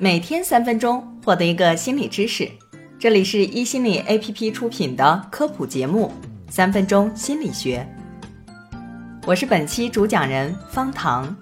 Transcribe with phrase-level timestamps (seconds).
[0.00, 2.48] 每天三分钟，获得一个心理知识。
[3.00, 6.12] 这里是一心理 APP 出品的科普节目
[6.52, 7.84] 《三分钟心理学》，
[9.26, 11.34] 我是本期主讲人方糖。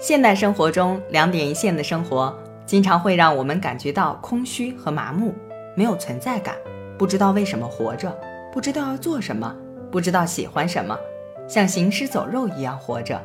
[0.00, 2.34] 现代生活中，两点一线的生活
[2.64, 5.34] 经常会让我们感觉到空虚和麻木，
[5.76, 6.56] 没有存在感，
[6.96, 8.10] 不知道为什么活着，
[8.50, 9.54] 不知道要做什么，
[9.92, 10.98] 不知道喜欢什么，
[11.46, 13.22] 像行尸走肉一样活着，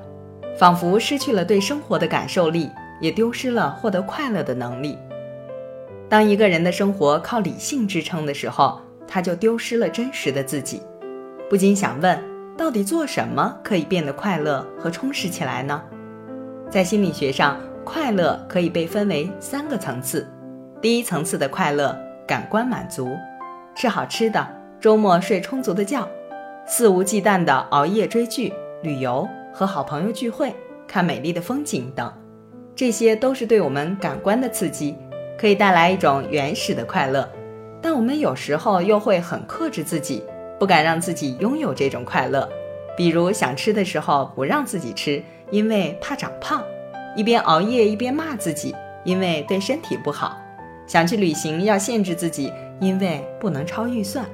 [0.59, 2.69] 仿佛失去了对生活的感受力。
[3.03, 4.97] 也丢失了获得快乐的能力。
[6.07, 10.81] 当一个人的生活靠理性支撑的时候，他就丢失了真实的自己。
[11.49, 12.17] 不禁想问：
[12.57, 15.83] 到底做什么可以变得快乐和充实起来呢？
[16.69, 20.25] 在心理学上，快乐可以被分为三个层次。
[20.81, 21.93] 第一层次的快乐，
[22.25, 23.09] 感官满足，
[23.75, 24.47] 吃好吃的，
[24.79, 26.07] 周末睡充足的觉，
[26.65, 30.55] 肆无忌惮的熬夜追剧、旅游、和好朋友聚会、
[30.87, 32.09] 看美丽的风景等。
[32.75, 34.95] 这些都是对我们感官的刺激，
[35.37, 37.29] 可以带来一种原始的快乐，
[37.81, 40.23] 但我们有时候又会很克制自己，
[40.59, 42.49] 不敢让自己拥有这种快乐。
[42.97, 46.61] 比如想吃的时候不让自己吃，因为怕长胖；
[47.15, 50.31] 一边熬夜一边骂自己，因为对身体不好；
[50.87, 54.25] 想去旅行要限制自己，因为不能超预算。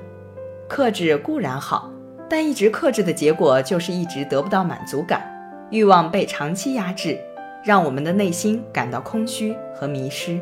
[0.67, 1.91] 克制固然好，
[2.29, 5.21] 但一直克制的结果就是一直得不到满足感，
[5.71, 7.19] 欲望被长期压制。
[7.63, 10.39] 让我们的内心感到空虚和迷失。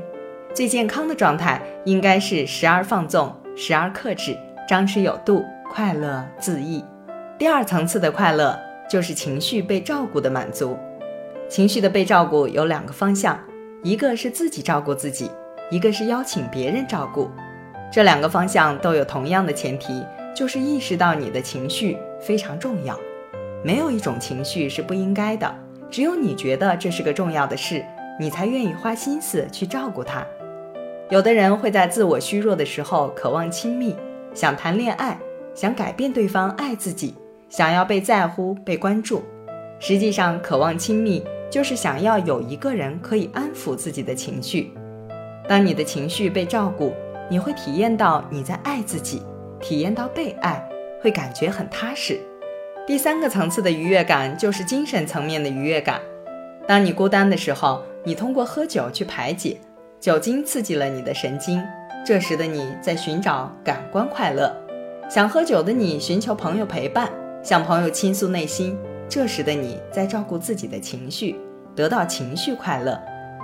[0.53, 4.35] 最健康的状态应该是时而放纵，时而克制，
[4.67, 6.83] 张弛有度，快乐自意。
[7.37, 8.59] 第二层次的快乐
[8.89, 10.77] 就是情绪被照顾的满足。
[11.47, 13.39] 情绪的被照顾有两个方向，
[13.83, 15.29] 一个是自己照顾自己，
[15.69, 17.29] 一个是邀请别人照顾。
[17.91, 20.03] 这两个方向都有同样的前提，
[20.35, 22.99] 就是意识到你的情绪非常重要。
[23.63, 25.55] 没有一种情绪是不应该的。
[25.89, 27.83] 只有你觉得这是个重要的事，
[28.19, 30.25] 你才愿意花心思去照顾他。
[31.09, 33.95] 有的人会在自我虚弱的时候渴望亲密，
[34.33, 35.17] 想谈恋爱，
[35.53, 37.15] 想改变对方爱自己，
[37.49, 39.23] 想要被在乎、被关注。
[39.79, 44.73] 实际上，渴望亲密就是想要有一个人可以安抚自己的情绪。
[45.47, 46.93] 当你的情绪被照顾，
[47.29, 49.21] 你会体验到你在爱自己，
[49.61, 50.61] 体验到被爱，
[51.01, 52.19] 会感觉很踏实。
[52.87, 55.99] 第三个层次的愉悦感就是精神层面的愉悦感。
[56.65, 59.57] 当你孤单的时候，你通过喝酒去排解，
[59.99, 61.61] 酒精刺激了你的神经，
[62.05, 64.55] 这时的你在寻找感官快乐。
[65.09, 67.11] 想喝酒的你寻求朋友陪伴，
[67.43, 68.77] 向朋友倾诉内心，
[69.09, 71.35] 这时的你在照顾自己的情绪，
[71.75, 72.97] 得到情绪快乐。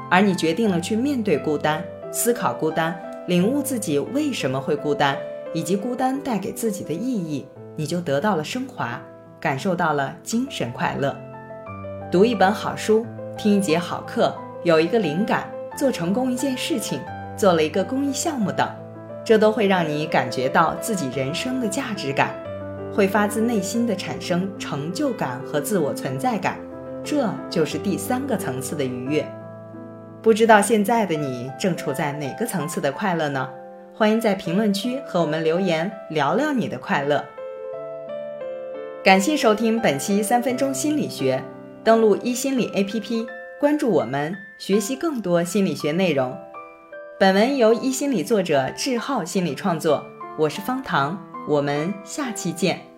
[0.10, 1.84] 而你决定了去面对孤单，
[2.14, 5.18] 思考孤单，领悟自己为什么会孤单，
[5.54, 9.02] 以及孤单带给自己的意义，你就得到了升华。
[9.44, 11.14] 感受到了精神快乐，
[12.10, 13.06] 读一本好书，
[13.38, 14.34] 听一节好课，
[14.64, 15.46] 有一个灵感，
[15.76, 17.02] 做成功一件事情，
[17.36, 18.66] 做了一个公益项目等，
[19.22, 22.34] 这都会让你感觉到自己人生的价值感，
[22.96, 26.58] 会发自内心的产生成就感和自我存在感，
[27.04, 29.26] 这就是第三个层次的愉悦。
[30.22, 33.50] 不知道现在的你正处在哪个层次的快乐呢？
[33.94, 37.22] 欢迎在评论区和我们留言聊聊你的快乐。
[39.04, 41.44] 感谢收听本期三分钟心理学，
[41.84, 43.28] 登录一心理 APP，
[43.60, 46.34] 关注我们，学习更多心理学内容。
[47.20, 50.06] 本文由一心理作者志浩心理创作，
[50.40, 52.93] 我是方糖，我们下期见。